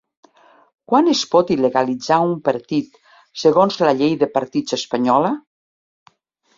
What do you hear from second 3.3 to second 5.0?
segons la llei de partits